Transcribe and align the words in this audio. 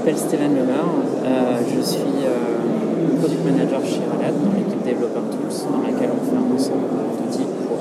Je 0.00 0.06
m'appelle 0.06 0.28
Stéphane 0.28 0.56
Lemeur, 0.56 0.88
euh, 1.26 1.60
je 1.60 1.80
suis 1.84 2.24
euh, 2.24 3.20
product 3.20 3.44
manager 3.44 3.84
chez 3.84 4.00
Red 4.00 4.24
Hat 4.24 4.32
dans 4.32 4.56
l'équipe 4.56 4.80
Developer 4.80 5.28
Tools 5.28 5.60
dans 5.68 5.84
laquelle 5.84 6.08
on 6.16 6.24
fait 6.24 6.40
un 6.40 6.48
ensemble 6.56 6.88
d'outils 7.20 7.44
pour 7.68 7.76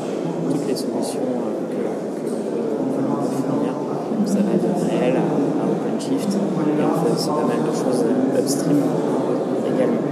toutes 0.51 0.67
les 0.67 0.75
solutions 0.75 1.23
euh, 1.23 1.63
que, 1.71 2.27
que 2.27 2.99
l'on 3.07 3.23
peut 3.23 3.39
fournir. 3.39 3.71
Donc 3.71 4.27
ça 4.27 4.43
va 4.43 4.51
de 4.51 4.67
réel 4.83 5.15
à, 5.15 5.23
à 5.23 5.65
OpenShift 5.71 6.27
et 6.27 6.83
on 6.83 7.07
fait 7.07 7.13
aussi 7.15 7.29
pas 7.29 7.47
mal 7.47 7.63
de 7.63 7.71
choses 7.71 8.03
upstream 8.37 8.83
également. 9.63 10.03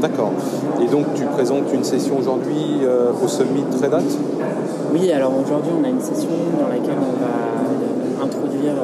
D'accord. 0.00 0.32
Et 0.80 0.86
donc 0.86 1.06
tu 1.16 1.24
présentes 1.24 1.74
une 1.74 1.82
session 1.82 2.18
aujourd'hui 2.20 2.86
au 3.20 3.26
Summit 3.26 3.66
Red 3.82 3.94
Hat 3.94 4.06
Oui, 4.94 5.10
alors 5.10 5.32
aujourd'hui 5.34 5.72
on 5.74 5.82
a 5.82 5.88
une 5.88 6.00
session 6.00 6.30
dans 6.54 6.68
laquelle 6.68 7.02
on 7.02 7.18
va 7.18 8.24
introduire 8.24 8.74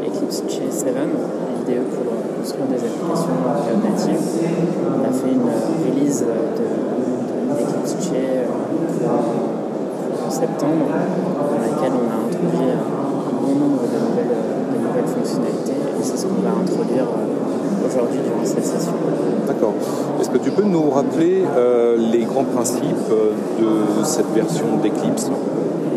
Eclipse 0.00 0.44
Che 0.48 0.70
7, 0.70 0.94
l'IDE 1.68 1.82
pour 1.92 2.01
construire 2.42 2.66
des 2.66 2.74
applications 2.74 3.38
cloud 3.38 3.84
native. 3.84 4.18
On 4.82 5.04
a 5.06 5.12
fait 5.12 5.30
une 5.30 5.46
release 5.86 6.24
d'Eclipse 7.56 7.94
Che 8.00 8.14
euh, 8.14 8.46
en 10.26 10.30
septembre 10.30 10.86
dans 10.90 11.60
laquelle 11.60 11.92
on 11.94 12.10
a 12.10 12.16
introduit 12.26 12.66
un, 12.66 12.82
bon 13.40 13.54
nombre 13.54 13.82
de 13.82 13.98
nouvelles, 14.02 15.04
de 15.04 15.08
fonctionnalités 15.08 15.78
et 16.00 16.02
c'est 16.02 16.16
ce 16.16 16.26
qu'on 16.26 16.42
va 16.42 16.50
introduire 16.50 17.04
euh, 17.04 17.86
aujourd'hui 17.86 18.20
durant 18.24 18.44
cette 18.44 18.64
session. 18.66 18.94
D'accord. 19.46 19.74
Est-ce 20.20 20.30
que 20.30 20.38
tu 20.38 20.50
peux 20.50 20.64
nous 20.64 20.90
rappeler 20.90 21.44
euh, 21.56 21.96
les 21.96 22.24
grands 22.24 22.44
principes 22.44 23.08
de 23.60 24.04
cette 24.04 24.30
version 24.34 24.78
d'Eclipse? 24.82 25.30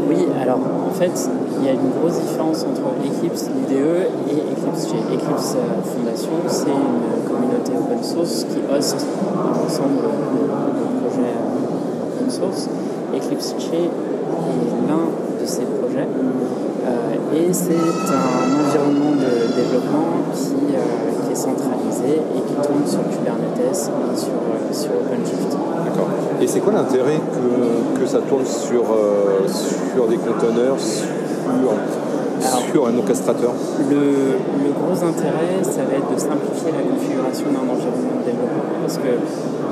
Oui, 0.07 0.27
alors 0.39 0.59
en 0.59 0.93
fait, 0.93 1.29
il 1.59 1.65
y 1.65 1.69
a 1.69 1.73
une 1.73 1.89
grosse 1.99 2.19
différence 2.21 2.63
entre 2.63 2.93
Eclipse 3.03 3.49
IDE 3.49 4.07
et 4.29 4.37
Eclipse 4.53 4.87
J. 4.89 4.97
Eclipse 5.13 5.55
euh, 5.55 5.81
Foundation, 5.81 6.31
c'est 6.47 6.69
une 6.69 7.27
communauté 7.27 7.71
open 7.75 8.03
source 8.03 8.43
qui 8.43 8.59
hoste 8.71 9.05
un 9.33 9.65
ensemble 9.65 9.95
de, 9.95 11.01
projets 11.01 11.33
euh, 11.33 12.19
open 12.19 12.29
source. 12.29 12.69
Eclipse 13.15 13.55
J 13.57 13.67
est 13.73 14.87
l'un 14.87 15.09
de 15.41 15.45
ces 15.45 15.63
projets 15.63 16.07
euh, 16.07 17.24
et 17.35 17.51
c'est 17.51 17.75
un 17.75 18.47
environnement 18.63 19.11
de 19.11 19.51
développement 19.55 20.07
qui, 20.33 20.55
euh, 20.71 20.79
qui, 21.25 21.31
est 21.31 21.35
centralisé 21.35 22.21
et 22.23 22.41
qui 22.47 22.53
tourne 22.55 22.87
sur 22.87 23.03
Kubernetes 23.11 23.59
et 23.59 23.75
sur, 23.75 23.91
euh, 23.91 24.71
sur 24.71 24.91
OpenShift. 24.95 25.51
D'accord. 25.83 26.09
Et 26.41 26.47
c'est 26.47 26.59
quoi 26.61 26.73
l'intérêt 26.73 27.19
que, 27.19 27.99
que, 27.99 28.05
ça 28.05 28.19
tourne 28.19 28.45
sur, 28.45 28.83
euh, 28.83 29.47
sur 29.47 30.07
des 30.07 30.17
conteneurs, 30.17 30.79
sur, 30.79 31.07
Alors, 31.49 32.63
sur 32.71 32.87
un 32.87 32.97
orchestrateur 32.97 33.51
le, 33.89 34.39
le, 34.63 34.71
gros 34.71 34.95
intérêt, 35.03 35.59
ça 35.63 35.83
va 35.83 35.99
être 35.99 36.13
de 36.13 36.19
simplifier 36.19 36.71
la 36.71 36.83
configuration 36.87 37.47
d'un 37.51 37.67
environnement 37.67 38.15
de 38.23 38.31
développement. 38.31 38.79
Parce 38.81 38.97
que 38.97 39.11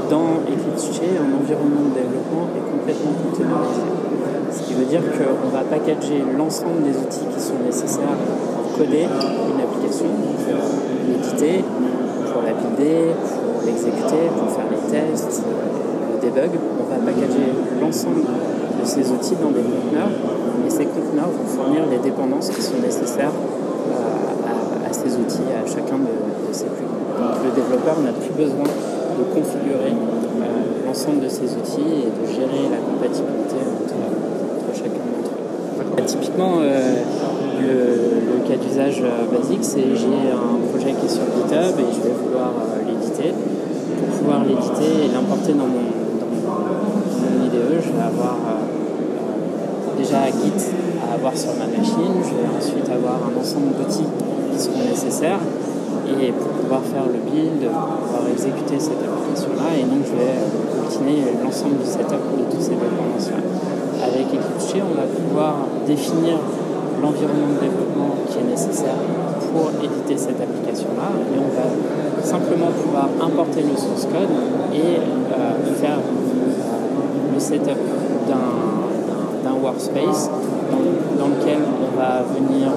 dans 0.10 0.44
Eclipse 0.52 1.00
J, 1.00 1.16
un 1.16 1.32
environnement 1.32 1.88
de 1.88 1.96
développement 1.96 2.44
est 2.56 2.66
complètement 2.68 3.16
containerisé. 3.24 3.88
Ce 4.54 4.62
qui 4.64 4.74
veut 4.74 4.86
dire 4.86 5.02
qu'on 5.02 5.50
va 5.50 5.64
packager 5.64 6.24
l'ensemble 6.38 6.84
des 6.84 6.98
outils 6.98 7.26
qui 7.34 7.42
sont 7.42 7.58
nécessaires 7.66 8.18
pour 8.22 8.78
coder 8.78 9.04
une 9.04 9.62
application, 9.62 10.06
pour 10.06 11.10
l'éditer, 11.10 11.64
pour 12.32 12.42
la 12.44 12.54
builder, 12.54 13.14
pour 13.18 13.66
l'exécuter, 13.66 14.30
pour 14.38 14.50
faire 14.52 14.70
les 14.70 14.92
tests, 14.92 15.42
le 15.42 16.30
debug. 16.30 16.52
On 16.80 16.86
va 16.90 17.00
packager 17.02 17.50
l'ensemble 17.82 18.22
de 18.22 18.86
ces 18.86 19.12
outils 19.12 19.36
dans 19.42 19.52
des 19.52 19.64
conteneurs 19.64 20.12
et 20.66 20.70
ces 20.70 20.86
conteneurs 20.86 21.30
vont 21.30 21.48
fournir 21.48 21.84
les 21.90 21.98
dépendances 21.98 22.50
qui 22.50 22.62
sont 22.62 22.80
nécessaires 22.82 23.32
à, 23.34 24.90
à, 24.90 24.94
ces 24.94 25.18
outils, 25.18 25.50
à 25.54 25.66
chacun 25.68 25.98
de, 25.98 26.14
ces 26.52 26.66
plugins. 26.66 26.94
Donc 27.18 27.44
le 27.44 27.52
développeur 27.56 28.00
n'a 28.02 28.12
plus 28.12 28.34
besoin 28.34 28.64
de 28.64 29.24
configurer 29.34 29.94
euh, 29.94 30.86
l'ensemble 30.86 31.22
de 31.22 31.30
ces 31.30 31.54
outils 31.56 32.06
et 32.06 32.10
de 32.10 32.26
gérer 32.28 32.70
la 32.72 32.78
compatibilité 32.82 33.62
entre, 33.62 33.94
entre 33.94 34.74
chacun 34.74 35.04
d'entre 35.06 35.32
eux. 35.32 35.83
Typiquement, 36.02 36.58
euh, 36.60 37.04
le, 37.62 38.48
cas 38.48 38.58
d'usage 38.58 39.02
euh, 39.02 39.30
basique, 39.32 39.64
c'est 39.64 39.96
j'ai 39.96 40.34
un 40.34 40.58
projet 40.70 40.94
qui 41.00 41.06
est 41.06 41.10
sur 41.10 41.24
GitHub 41.24 41.80
et 41.80 41.94
je 41.94 42.02
vais 42.02 42.16
vouloir 42.18 42.52
l'éditer. 42.86 43.32
Pour 43.32 44.18
pouvoir 44.18 44.44
l'éditer 44.44 45.06
et 45.06 45.14
l'importer 45.14 45.54
dans 45.54 45.70
mon, 45.70 45.94
IDE, 47.46 47.80
je 47.80 47.92
vais 47.94 48.04
avoir 48.04 48.38
déjà 49.98 50.26
Git 50.28 50.74
à 51.10 51.16
avoir 51.16 51.38
sur 51.38 51.54
ma 51.54 51.68
machine, 51.68 52.20
je 52.24 52.34
vais 52.36 52.50
ensuite 52.58 52.90
avoir 52.90 53.20
un 53.30 53.40
ensemble 53.40 53.78
d'outils 53.78 54.10
qui 54.52 54.60
seront 54.60 54.84
nécessaires 54.90 55.40
et 56.10 56.32
pour 56.32 56.48
pouvoir 56.48 56.82
faire 56.82 57.06
le 57.06 57.20
build, 57.32 57.70
pouvoir 57.70 58.28
exécuter 58.32 58.80
cette 58.80 59.00
application-là 59.00 59.78
et 59.80 59.84
donc 59.84 60.04
je 60.04 60.16
vais 60.18 60.36
routiner 60.82 61.24
l'ensemble 61.44 61.78
du 61.78 61.86
setup 61.86 62.24
de 62.38 62.56
tous 62.56 62.62
ces 62.62 62.76
dépendances-là. 62.76 63.73
Avec 64.04 64.28
Eclipse 64.28 64.76
on 64.76 64.96
va 65.00 65.08
pouvoir 65.08 65.56
définir 65.88 66.36
l'environnement 67.02 67.56
de 67.56 67.60
développement 67.64 68.16
qui 68.28 68.40
est 68.40 68.50
nécessaire 68.50 69.00
pour 69.52 69.72
éditer 69.84 70.18
cette 70.18 70.42
application-là 70.42 71.08
et 71.32 71.40
on 71.40 71.52
va 71.56 71.68
simplement 72.24 72.72
pouvoir 72.72 73.08
importer 73.22 73.62
le 73.62 73.76
source 73.78 74.06
code 74.12 74.34
et 74.74 75.00
euh, 75.00 75.76
faire 75.80 76.00
le 77.34 77.40
setup 77.40 77.80
d'un 78.28 79.54
workspace 79.64 80.30
dans, 81.18 81.28
lequel 81.28 81.60
on 81.64 81.98
va 81.98 82.24
venir 82.24 82.68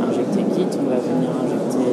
injecter 0.00 0.44
Git, 0.56 0.78
on 0.80 0.88
va 0.88 0.96
venir 0.96 1.28
injecter 1.44 1.92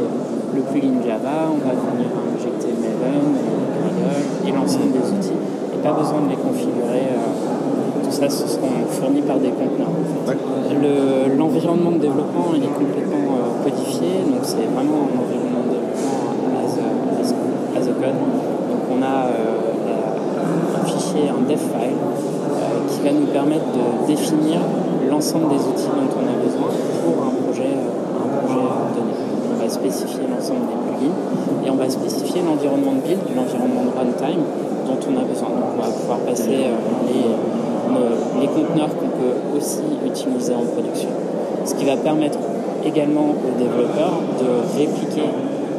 le 0.55 0.61
plugin 0.61 1.03
Java, 1.05 1.51
on 1.51 1.59
va 1.59 1.75
venir 1.75 2.07
injecter 2.35 2.71
Maven, 2.79 3.35
Gradle 3.75 4.47
et 4.47 4.51
l'ensemble 4.51 4.91
des 4.91 5.11
outils. 5.11 5.37
Et 5.73 5.77
pas 5.83 5.91
besoin 5.91 6.21
de 6.21 6.29
les 6.29 6.37
configurer. 6.37 7.11
Euh, 7.11 7.56
tout 8.07 8.15
ça, 8.15 8.29
ce 8.29 8.47
seront 8.47 8.87
fournis 8.87 9.21
par 9.21 9.37
des 9.37 9.49
conteneurs. 9.49 9.91
En 9.91 10.27
fait. 10.27 10.39
L'environnement 11.37 11.91
le, 11.91 11.97
de 11.97 12.01
développement 12.01 12.55
il 12.55 12.63
est 12.63 12.67
complètement 12.67 13.35
euh, 13.35 13.63
codifié, 13.63 14.23
donc 14.23 14.43
c'est 14.43 14.67
vraiment 14.71 15.11
un 15.11 15.15
environnement 15.19 15.63
de 15.67 15.75
développement 15.75 16.55
as 16.63 16.79
a, 16.79 16.87
as, 17.19 17.83
as 17.83 17.87
a 17.87 17.93
code. 17.99 18.15
Donc 18.71 18.83
on 18.87 19.01
a 19.03 19.27
euh, 19.27 20.07
un 20.79 20.85
fichier, 20.85 21.27
un 21.27 21.43
dev 21.43 21.59
file, 21.59 21.99
qui 22.89 22.99
va 23.03 23.11
nous 23.11 23.27
permettre 23.27 23.67
de 23.75 24.07
définir 24.07 24.59
l'ensemble 25.09 25.49
des 25.49 25.61
outils 25.67 25.91
dont 25.91 26.11
on 26.15 26.23
a 26.23 26.35
besoin 26.39 26.71
pour 27.03 27.15
un 27.27 27.33
projet, 27.43 27.75
un 27.75 28.27
projet 28.39 28.67
donné. 28.95 29.13
On 29.51 29.63
va 29.63 29.69
spécifier 29.69 30.23
l'ensemble 30.31 30.67
des 30.71 30.79
plugins 30.79 31.17
et 31.65 31.69
on 31.69 31.75
va 31.75 31.89
spécifier 31.89 32.41
l'environnement 32.41 32.93
de 32.93 33.01
build, 33.03 33.19
l'environnement 33.35 33.83
de 33.83 33.91
runtime 33.91 34.43
dont 34.87 34.99
on 35.03 35.13
a 35.19 35.23
besoin. 35.27 35.49
Donc 35.49 35.75
on 35.75 35.81
va 35.81 35.91
pouvoir 35.91 36.19
passer 36.19 36.71
les, 37.07 37.35
les 38.39 38.47
conteneurs 38.47 38.89
qu'on 38.89 39.09
peut 39.09 39.57
aussi 39.57 39.83
utiliser 40.05 40.53
en 40.53 40.63
production. 40.63 41.09
Ce 41.65 41.75
qui 41.75 41.85
va 41.85 41.97
permettre 41.97 42.39
également 42.85 43.35
aux 43.35 43.57
développeurs 43.57 44.21
de 44.39 44.79
répliquer 44.79 45.27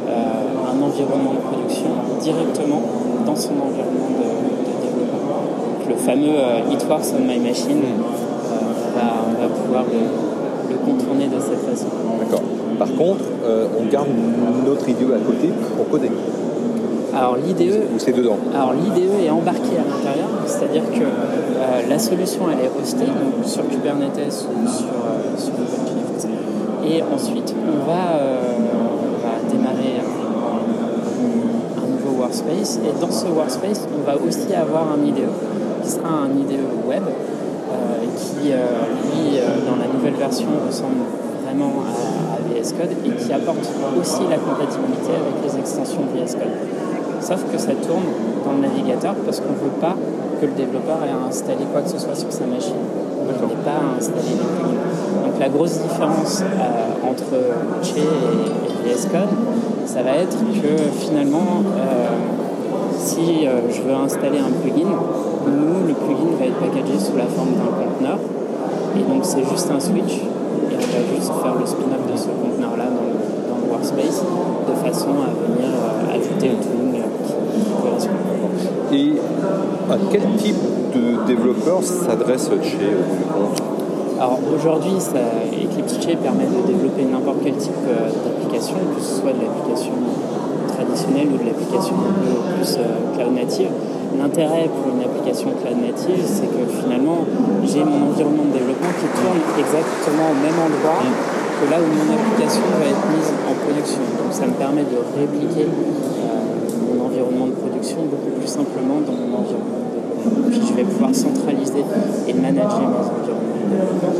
euh, 0.09 0.49
un 0.71 0.81
environnement 0.81 1.33
de 1.33 1.41
production 1.49 1.89
directement 2.21 2.81
dans 3.25 3.35
son 3.35 3.53
environnement 3.53 4.09
de, 4.17 4.25
de 4.25 4.73
développement. 4.85 5.41
Donc 5.65 5.89
le 5.89 5.95
fameux 5.95 6.37
euh, 6.37 6.71
It 6.73 6.85
Works 6.89 7.13
on 7.17 7.25
My 7.25 7.39
Machine, 7.39 7.81
euh, 7.81 8.53
on, 8.53 8.97
va, 8.97 9.07
on, 9.27 9.41
va, 9.41 9.47
pouvoir 9.49 9.83
le, 9.85 10.73
le, 10.73 10.77
contourner 10.77 11.27
de 11.27 11.39
cette 11.39 11.61
façon. 11.61 11.87
D'accord. 12.19 12.41
Par 12.77 12.93
contre, 12.95 13.25
euh, 13.43 13.67
on 13.79 13.85
garde 13.91 14.07
notre 14.65 14.87
IDE 14.87 15.11
à 15.13 15.19
côté 15.19 15.49
pour 15.75 15.89
coder. 15.89 16.11
Alors 17.19 17.35
l'IDE, 17.35 17.81
ou 17.93 17.99
c'est 17.99 18.13
dedans. 18.13 18.37
Alors 18.55 18.71
l'IDE 18.71 19.11
est 19.25 19.29
embarqué 19.29 19.75
à 19.75 19.83
l'intérieur, 19.83 20.29
c'est-à-dire 20.45 20.83
que 20.89 21.03
euh, 21.03 21.81
la 21.89 21.99
solution 21.99 22.43
elle 22.49 22.63
est 22.63 22.71
hostée 22.81 23.07
donc 23.07 23.43
sur 23.43 23.67
Kubernetes 23.67 24.47
ou 24.47 24.65
sur, 24.65 24.87
euh, 24.87 25.35
sur 25.35 25.51
OpenShift, 25.51 26.29
et 26.87 27.03
ensuite 27.03 27.53
on 27.67 27.85
va, 27.85 28.15
euh, 28.15 28.55
on 28.55 29.27
va 29.27 29.51
démarrer 29.51 29.99
un, 29.99 31.83
un, 31.83 31.87
nouveau 31.87 32.21
workspace, 32.21 32.79
et 32.87 33.01
dans 33.01 33.11
ce 33.11 33.27
workspace 33.27 33.85
on 33.99 34.09
va 34.09 34.15
aussi 34.15 34.55
avoir 34.55 34.87
un 34.93 35.05
IDE 35.05 35.27
qui 35.83 35.89
sera 35.89 36.07
un 36.07 36.29
IDE 36.39 36.61
web 36.87 37.03
qui 38.15 38.47
lui 38.47 39.39
dans 39.67 39.75
la 39.75 39.93
nouvelle 39.93 40.15
version 40.15 40.47
ressemble 40.65 41.03
vraiment 41.43 41.83
à, 41.83 42.35
à 42.35 42.37
VS 42.47 42.73
Code 42.73 42.91
et 43.05 43.09
qui 43.21 43.33
apporte 43.33 43.59
aussi 43.99 44.21
la 44.29 44.37
compatibilité 44.37 45.11
avec 45.11 45.43
les 45.43 45.59
extensions 45.59 46.01
VS 46.13 46.33
Code. 46.35 46.88
Sauf 47.21 47.43
que 47.51 47.57
ça 47.57 47.73
tourne 47.73 48.07
dans 48.45 48.53
le 48.53 48.67
navigateur 48.67 49.13
parce 49.25 49.39
qu'on 49.39 49.51
ne 49.51 49.69
veut 49.69 49.77
pas 49.81 49.95
que 50.39 50.45
le 50.45 50.53
développeur 50.53 50.97
ait 51.03 51.11
à 51.11 51.27
installer 51.27 51.65
quoi 51.71 51.81
que 51.81 51.89
ce 51.89 51.99
soit 51.99 52.15
sur 52.15 52.31
sa 52.31 52.45
machine. 52.45 52.79
Il 53.29 53.47
n'est 53.47 53.63
pas 53.63 53.77
à 53.77 53.97
installer 53.97 54.33
les 54.39 54.47
plugins. 54.57 54.81
Donc 55.23 55.39
la 55.39 55.49
grosse 55.49 55.79
différence 55.79 56.41
euh, 56.41 57.09
entre 57.09 57.83
Che 57.83 57.97
et, 57.97 58.89
et, 58.89 58.93
VS 58.93 59.05
Code, 59.11 59.35
ça 59.85 60.01
va 60.01 60.15
être 60.17 60.37
que 60.37 60.73
finalement, 60.97 61.61
euh, 61.77 62.07
si 62.97 63.45
euh, 63.45 63.69
je 63.69 63.81
veux 63.81 63.93
installer 63.93 64.39
un 64.39 64.51
plugin, 64.61 64.89
nous, 65.45 65.87
le 65.87 65.93
plugin 65.93 66.33
va 66.39 66.45
être 66.45 66.59
packagé 66.59 66.97
sous 66.97 67.17
la 67.17 67.25
forme 67.25 67.53
d'un 67.53 67.71
conteneur. 67.75 68.17
Et 68.95 69.03
donc 69.03 69.23
c'est 69.23 69.47
juste 69.47 69.69
un 69.69 69.79
switch 69.79 70.23
et 70.71 70.75
on 70.75 70.79
va 70.79 71.15
juste 71.15 71.31
faire 71.43 71.55
le 71.59 71.65
spin-up 71.65 72.11
de 72.11 72.17
ce 72.17 72.29
conteneur-là 72.29 72.85
dans, 72.85 73.53
dans 73.53 73.61
le 73.61 73.71
workspace 73.71 74.23
de 74.67 74.73
façon 74.87 75.09
à 75.21 75.29
venir 75.53 75.69
ajouter 76.11 76.49
le 76.49 76.55
tooling. 76.55 76.98
Et 78.91 79.13
à 79.91 79.97
quel 80.11 80.21
type 80.37 80.55
de 80.95 81.25
développeur 81.27 81.83
s'adresse 81.83 82.49
chez 82.63 82.95
compte 83.33 83.61
alors 84.19 84.35
aujourd'hui, 84.53 84.99
Eclipse 84.99 85.95
J 86.03 86.17
permet 86.19 86.43
de 86.43 86.59
développer 86.67 87.07
n'importe 87.07 87.37
quel 87.41 87.55
type 87.55 87.71
d'application, 87.87 88.75
que 88.91 88.99
ce 88.99 89.23
soit 89.23 89.31
de 89.31 89.39
l'application 89.39 89.95
traditionnelle 90.67 91.31
ou 91.31 91.39
de 91.39 91.47
l'application 91.47 91.95
plus 91.95 92.75
cloud 93.15 93.31
native. 93.31 93.71
L'intérêt 94.19 94.67
pour 94.67 94.91
une 94.91 95.07
application 95.07 95.55
cloud 95.55 95.79
native, 95.79 96.19
c'est 96.27 96.51
que 96.51 96.67
finalement, 96.67 97.23
j'ai 97.63 97.79
mon 97.79 98.11
environnement 98.11 98.43
de 98.51 98.59
développement 98.59 98.91
qui 98.99 99.07
tourne 99.07 99.39
exactement 99.55 100.35
au 100.35 100.39
même 100.43 100.59
endroit 100.67 100.99
que 100.99 101.65
là 101.71 101.79
où 101.79 101.87
mon 101.87 102.07
application 102.11 102.67
va 102.75 102.91
être 102.91 103.05
mise 103.15 103.31
en 103.47 103.55
production. 103.55 104.03
Donc 104.19 104.35
ça 104.35 104.51
me 104.51 104.55
permet 104.59 104.83
de 104.83 104.99
répliquer 105.15 105.63
mon 105.63 107.07
environnement 107.07 107.47
de 107.47 107.55
production 107.55 108.03
beaucoup 108.03 108.35
plus 108.35 108.48
simplement 108.59 108.99
dans 108.99 109.15
mon 109.15 109.39
environnement 109.39 109.87
de. 109.95 110.51
Puis 110.51 110.61
je 110.67 110.73
vais 110.73 110.83
pouvoir 110.83 111.15
centraliser 111.15 111.83
et 112.27 112.33
manager 112.33 112.91
mes 112.91 113.07
environnements 113.07 114.19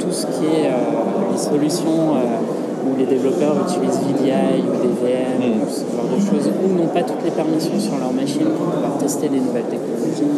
tout 0.00 0.12
ce 0.12 0.26
qui 0.26 0.44
est 0.46 0.68
euh, 0.72 1.30
les 1.30 1.38
solutions 1.38 2.16
euh, 2.16 2.88
où 2.88 2.96
les 2.98 3.06
développeurs 3.06 3.54
utilisent 3.68 4.00
VDI 4.00 4.64
ou 4.64 4.72
des 4.80 4.94
VM, 4.96 5.60
mm. 5.60 5.68
ce 5.68 5.84
genre 5.92 6.08
de 6.08 6.20
choses, 6.20 6.48
ou 6.48 6.78
n'ont 6.78 6.88
pas 6.88 7.02
toutes 7.02 7.22
les 7.24 7.30
permissions 7.30 7.78
sur 7.78 7.98
leur 7.98 8.12
machine 8.12 8.48
pour 8.56 8.72
pouvoir 8.72 8.96
tester 8.98 9.28
des 9.28 9.40
nouvelles 9.40 9.68
technologies, 9.68 10.32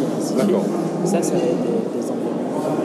Ça, 1.05 1.21
ça 1.21 1.33
va 1.33 1.39
être 1.39 1.63
des, 1.63 2.03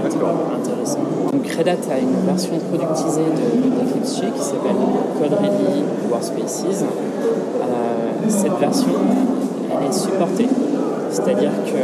environnements 0.07 0.55
intéressants. 0.57 1.07
Donc 1.33 1.47
Red 1.47 1.69
Hat 1.69 1.85
a 1.93 1.99
une 1.99 2.17
version 2.27 2.55
productisée 2.71 3.29
d'Eclipse 3.35 4.23
qui 4.35 4.43
s'appelle 4.43 4.81
Code 5.19 5.39
Ready 5.43 5.85
Workspaces. 6.11 6.65
Euh, 6.81 8.29
cette 8.29 8.59
version, 8.59 8.95
elle 9.81 9.89
est 9.89 9.93
supportée, 9.93 10.49
c'est-à-dire 11.11 11.53
que 11.65 11.81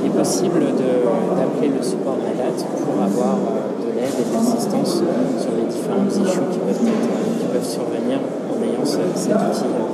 il 0.00 0.06
est 0.06 0.14
possible 0.14 0.60
d'appeler 0.60 1.68
le 1.76 1.82
support 1.82 2.16
Red 2.22 2.40
Hat 2.40 2.58
pour 2.84 3.02
avoir 3.02 3.34
euh, 3.34 3.82
de 3.82 3.90
l'aide 3.96 4.14
et 4.14 4.26
de 4.28 4.34
l'assistance 4.34 5.02
sur 5.38 5.52
les 5.58 5.66
différents 5.66 6.06
issues 6.06 6.46
qui 6.50 6.58
peuvent, 6.58 7.64
survenir 7.64 8.18
en 8.48 8.56
ayant 8.62 8.84
cet 8.84 9.10
outil 9.10 9.30
euh, 9.30 9.90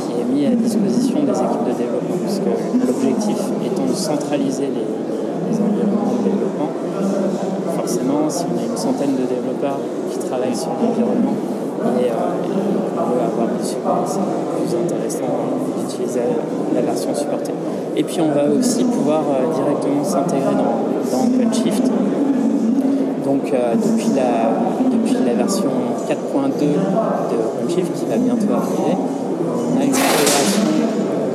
qui 0.00 0.20
est 0.20 0.24
mis 0.24 0.46
à 0.46 0.56
disposition 0.56 1.22
des 1.22 1.38
équipes 1.38 1.66
de 1.66 1.76
développement. 1.76 2.18
L'objectif 2.86 3.38
étant 3.64 3.86
de 3.86 3.94
centraliser 3.94 4.68
les, 4.72 5.56
environnements 5.56 6.12
de 6.18 6.30
développement, 6.30 6.70
forcément, 7.76 8.28
si 8.28 8.44
on 8.50 8.58
a 8.58 8.64
une 8.66 8.76
centaine 8.76 9.14
de 9.14 9.22
développeurs 9.22 9.78
qui 10.10 10.18
travaillent 10.18 10.56
sur 10.56 10.70
l'environnement, 10.74 11.36
et, 12.00 12.10
euh, 12.10 12.16
on 12.98 13.10
veut 13.14 13.20
c'est 14.04 14.20
plus 14.20 14.76
intéressant 14.76 15.32
d'utiliser 15.78 16.20
la 16.74 16.80
version 16.82 17.14
supportée. 17.14 17.52
Et 17.96 18.02
puis 18.02 18.20
on 18.20 18.30
va 18.30 18.44
aussi 18.44 18.84
pouvoir 18.84 19.22
euh, 19.30 19.54
directement 19.54 20.04
s'intégrer 20.04 20.54
dans, 20.54 20.84
dans 21.10 21.24
OpenShift. 21.26 21.84
Donc 23.24 23.52
euh, 23.52 23.74
depuis, 23.74 24.10
la, 24.14 24.52
depuis 24.90 25.16
la 25.24 25.34
version 25.34 25.70
4.2 26.08 26.60
de 26.60 27.36
OpenShift 27.40 27.92
qui 27.94 28.04
va 28.06 28.16
bientôt 28.16 28.52
arriver, 28.52 28.96
on 28.96 29.80
a 29.80 29.84
une 29.84 29.90
intégration 29.90 30.62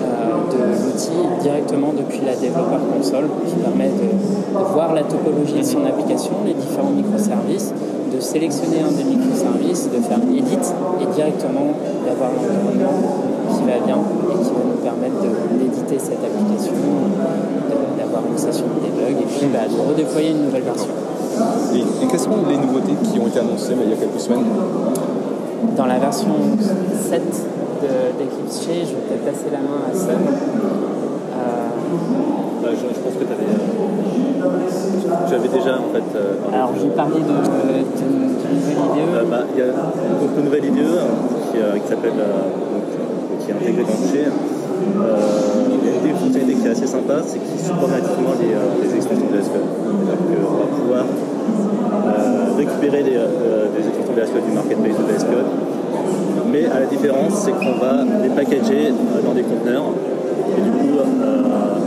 euh, 0.03 0.51
de 0.51 0.85
l'outil 0.85 1.41
directement 1.41 1.93
depuis 1.97 2.21
la 2.25 2.35
développeur 2.35 2.79
console 2.95 3.25
qui 3.47 3.55
permet 3.55 3.89
de, 3.89 4.61
voir 4.73 4.93
la 4.93 5.03
topologie 5.03 5.59
de 5.59 5.65
son 5.65 5.83
application, 5.85 6.31
les 6.45 6.53
différents 6.53 6.91
microservices, 6.91 7.73
de 8.13 8.19
sélectionner 8.19 8.81
un 8.81 8.91
des 8.91 9.03
microservices, 9.03 9.89
de 9.89 10.01
faire 10.01 10.19
edit 10.19 10.67
et 11.01 11.05
directement 11.15 11.71
d'avoir 12.05 12.31
l'environnement 12.35 12.95
qui 13.55 13.63
va 13.63 13.79
bien 13.85 13.97
et 13.97 14.37
qui 14.43 14.51
va 14.51 14.63
nous 14.67 14.81
permettre 14.83 15.21
d'éditer 15.57 15.97
cette 15.97 16.23
application, 16.23 16.73
d'avoir 17.97 18.23
une 18.29 18.37
session 18.37 18.65
de 18.67 18.79
debug 18.83 19.21
et 19.21 19.25
puis 19.25 19.47
bah, 19.47 19.67
de 19.69 19.89
redéployer 19.89 20.31
une 20.31 20.45
nouvelle 20.45 20.63
version. 20.63 20.91
Et, 21.73 22.07
quelles 22.07 22.19
sont 22.19 22.29
les 22.49 22.57
nouveautés 22.57 22.95
qui 23.03 23.19
ont 23.19 23.27
été 23.27 23.39
annoncées 23.39 23.73
il 23.81 23.89
y 23.89 23.93
a 23.93 23.95
quelques 23.95 24.19
semaines? 24.19 24.45
Dans 25.77 25.85
la 25.85 25.99
version 25.99 26.35
7 27.09 27.21
d'Eclipse 28.19 28.61
J, 28.61 28.85
je 28.85 28.93
vais 28.93 29.01
peut-être 29.07 29.25
passer 29.25 29.49
la 29.51 29.59
main 29.59 29.87
à 29.89 29.95
Sun. 29.95 30.19
Euh, 31.33 32.71
je, 32.73 32.99
pense 32.99 33.13
que 33.13 33.23
tu 33.23 33.31
avais. 33.31 34.20
J'avais 35.29 35.47
déjà 35.47 35.77
en 35.77 35.93
fait. 35.93 36.09
Euh, 36.15 36.53
Alors 36.53 36.71
j'ai 36.81 36.89
parlé 36.89 37.15
de, 37.15 37.27
de, 37.27 38.11
nouvelle 38.53 38.75
IDE. 38.75 39.15
Euh, 39.15 39.23
bah, 39.29 39.43
il 39.53 39.59
y 39.59 39.63
a 39.63 39.65
une 40.37 40.45
nouvelle 40.45 40.65
IDE 40.65 40.87
qui, 41.51 41.81
qui 41.81 41.87
s'appelle 41.87 42.13
qui 43.39 43.51
est 43.51 43.53
intégré 43.53 43.83
dans 43.83 43.89
le 43.89 44.07
G. 44.07 44.25
Euh, 44.81 45.15
il 45.69 46.07
y 46.07 46.09
a 46.09 46.11
une 46.11 46.17
fonctionnalité 46.17 46.61
qui 46.61 46.67
est 46.67 46.71
assez 46.71 46.87
sympa, 46.87 47.21
c'est 47.25 47.39
qu'il 47.39 47.59
supporte 47.59 47.91
nativement 47.91 48.33
les, 48.39 48.53
euh, 48.53 48.81
les, 48.81 48.95
extensions 48.95 49.29
de 49.29 49.41
SQL. 49.41 49.61
C'est-à-dire 49.61 50.45
qu'on 50.45 50.57
va 50.57 50.69
pouvoir 50.69 51.05
euh, 51.05 52.57
récupérer 52.57 53.03
des, 53.03 53.11
des, 53.11 53.87
extensions 53.87 54.15
de 54.15 54.25
SQL 54.25 54.41
du 54.43 54.51
marketplace 54.51 54.97
de 54.97 55.19
SQL. 55.19 55.45
Mais 56.51 56.65
à 56.65 56.79
la 56.79 56.85
différence, 56.85 57.45
c'est 57.45 57.51
qu'on 57.51 57.77
va 57.79 58.03
les 58.21 58.29
packager 58.29 58.91
dans 59.23 59.33
des 59.33 59.43
conteneurs. 59.43 59.93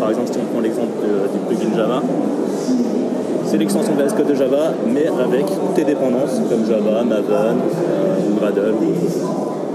Par 0.04 0.10
exemple, 0.10 0.32
si 0.34 0.38
on 0.38 0.52
prend 0.52 0.60
l'exemple 0.60 1.00
du 1.32 1.38
plugin 1.56 1.74
Java, 1.74 2.02
c'est 3.46 3.56
l'extension 3.56 3.94
de 3.94 4.06
SQL 4.06 4.26
de 4.26 4.34
Java, 4.34 4.74
mais 4.86 5.06
avec 5.06 5.46
toutes 5.46 5.78
les 5.78 5.84
dépendances 5.84 6.42
comme 6.50 6.66
Java, 6.68 7.02
Maven, 7.04 7.56
ou 8.28 8.38
Gradle. 8.38 8.74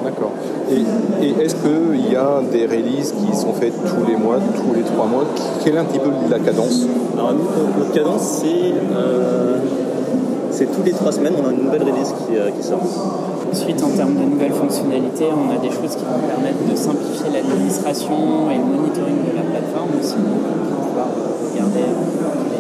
D'accord. 0.04 0.34
Et, 0.70 1.42
est-ce 1.44 1.56
qu'il 1.56 2.14
y 2.14 2.16
a 2.16 2.44
des 2.52 2.68
releases 2.68 3.12
qui 3.14 3.36
sont 3.36 3.54
faites 3.54 3.74
tous 3.74 4.08
les 4.08 4.18
mois, 4.18 4.38
tous 4.56 4.76
les 4.76 4.84
trois 4.84 5.08
mois? 5.08 5.24
Quelle 5.64 5.74
est 5.74 5.80
un 5.80 5.86
petit 5.86 5.98
peu 5.98 6.12
la 6.30 6.38
cadence? 6.38 6.86
Alors, 7.16 7.34
notre 7.34 7.92
cadence, 7.92 8.44
euh, 8.46 9.58
c'est 10.52 10.68
tous 10.68 10.84
les 10.86 10.92
trois 10.92 11.12
semaines, 11.12 11.34
on 11.44 11.48
a 11.48 11.52
une 11.54 11.64
nouvelle 11.64 11.81
release 11.81 12.14
qui, 12.28 12.38
euh, 12.38 12.52
qui, 12.52 12.68
sort. 12.68 12.81
Ensuite, 13.51 13.81
en 13.84 13.90
termes 13.90 14.16
de 14.16 14.25
nouvelles 14.25 14.54
fonctionnalités, 14.54 15.25
on 15.34 15.50
a 15.50 15.57
des 15.57 15.69
choses 15.74 15.96
qui 15.96 16.06
vont 16.06 16.22
permettre 16.28 16.62
de 16.69 16.75
simplifier 16.75 17.34
l'administration 17.34 18.50
et 18.51 18.57
le 18.57 18.66
monitoring 18.66 19.25
de 19.25 19.34
la 19.36 19.42
plateforme 19.42 19.90
aussi 20.00 20.22
regarder 21.50 21.86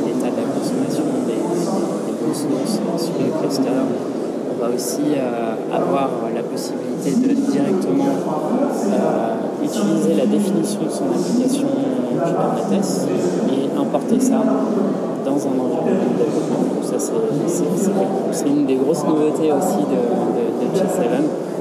l'état 0.05 0.31
de 0.33 0.39
la 0.41 0.47
consommation 0.49 1.03
des, 1.27 1.37
des, 1.37 2.35
sur 2.35 3.13
le 3.19 3.39
cluster 3.39 3.69
on 4.51 4.61
va 4.61 4.75
aussi 4.75 5.01
euh, 5.15 5.55
avoir 5.73 6.09
la 6.35 6.43
possibilité 6.43 7.11
de 7.11 7.33
directement 7.33 8.11
euh, 8.91 9.63
utiliser 9.63 10.15
la 10.15 10.25
définition 10.25 10.81
de 10.83 10.89
son 10.89 11.05
application 11.05 11.67
Kubernetes 12.19 13.07
et 13.47 13.79
importer 13.79 14.19
ça 14.19 14.43
dans 15.25 15.31
un 15.31 15.55
environnement 15.55 15.85
de 15.85 16.17
développement. 16.17 16.75
Donc 16.75 16.83
ça, 16.83 16.99
c'est 18.31 18.47
une 18.47 18.65
des 18.65 18.75
grosses 18.75 19.03
nouveautés 19.03 19.51
aussi 19.51 19.81
de, 19.83 19.99
de, 20.37 20.77
G7. 20.77 21.09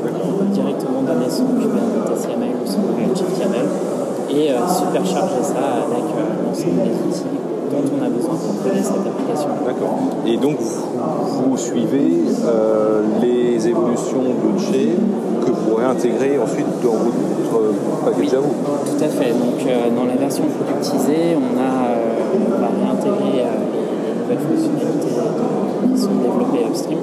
On 0.04 0.38
peut 0.38 0.50
directement 0.52 1.02
donner 1.02 1.28
son 1.28 1.45
Kubernetes 1.47 2.28
YAML 2.28 2.57
ou 2.62 2.66
son 2.66 2.80
YAML 3.40 3.66
et 4.30 4.50
euh, 4.50 4.59
supercharger 4.68 5.42
ça 5.42 5.83
avec 5.88 6.04
l'ensemble 6.45 6.83
des 6.85 7.09
outils 7.09 7.38
dont 7.71 7.85
on 7.99 8.04
a 8.04 8.09
besoin 8.09 8.35
pour 8.35 8.64
créer 8.64 8.83
cette 8.83 9.07
application. 9.07 9.49
D'accord. 9.64 9.99
Et 10.26 10.37
donc 10.37 10.57
vous, 10.61 11.57
suivez 11.57 12.25
euh, 12.47 13.02
les 13.21 13.68
évolutions 13.68 14.23
de 14.23 14.59
Che 14.59 15.45
que 15.45 15.50
vous 15.50 15.71
pourrez 15.71 15.85
intégrer 15.85 16.38
ensuite 16.38 16.66
dans 16.83 16.97
votre 17.50 18.04
package 18.04 18.35
à 18.35 18.40
vous? 18.40 18.54
Tout 18.87 19.04
à 19.04 19.09
fait. 19.09 19.30
Donc 19.30 19.66
euh, 19.66 19.90
dans 19.97 20.04
la 20.04 20.16
version 20.16 20.45
productisée, 20.45 21.37
on, 21.37 21.57
a, 21.59 21.92
euh, 21.92 22.35
on 22.35 22.61
va 22.61 22.68
réintégrer 22.68 23.45
les, 23.45 24.23
nouvelles 24.23 24.38
fonctionnalités 24.38 25.68
sont 25.99 26.14
développées 26.23 26.64
upstream. 26.69 26.99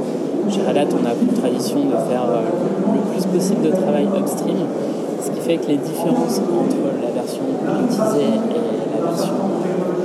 Chez 0.49 0.61
Red 0.61 0.87
on 0.93 1.05
a 1.05 1.13
une 1.19 1.33
tradition 1.33 1.85
de 1.85 1.97
faire 2.09 2.25
le 2.31 3.01
plus 3.11 3.25
possible 3.25 3.61
de 3.63 3.71
travail 3.71 4.07
upstream, 4.17 4.57
ce 5.21 5.31
qui 5.31 5.41
fait 5.41 5.57
que 5.57 5.67
les 5.67 5.77
différences 5.77 6.39
entre 6.39 6.77
la 7.01 7.11
version 7.11 7.43
productisée 7.65 8.29
et 8.53 8.61
la 8.95 9.07
version 9.09 9.33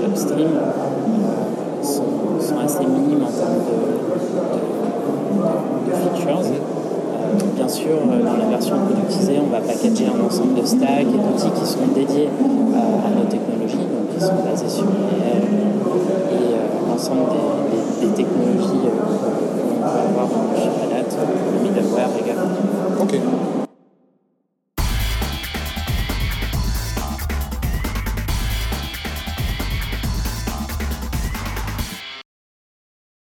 upstream 0.06 0.49
euh, 0.56 1.82
sont, 1.82 2.59
assez 2.64 2.85
minimes 2.87 3.23
en 3.23 3.30
termes 3.30 3.61
de, 3.68 3.78
features. 5.92 6.40
Euh, 6.40 7.37
bien 7.56 7.68
sûr, 7.68 7.90
euh, 7.90 8.25
dans 8.25 8.37
la 8.37 8.47
version 8.50 8.76
productisée, 8.78 9.38
on 9.38 9.50
va 9.50 9.61
packager 9.61 10.06
un 10.06 10.26
ensemble 10.26 10.54
de 10.61 10.66
stacks 10.66 11.02
et 11.02 11.04
d'outils 11.04 11.52
qui 11.61 11.66
sont 11.66 11.87
dédiés 11.94 12.28
à 12.75 13.11
nos 13.11 13.26
technologies, 13.28 13.76
donc 13.76 14.14
qui 14.14 14.20
sont 14.20 14.40
basés 14.44 14.68
sur 14.68 14.87
l'IL 14.87 15.19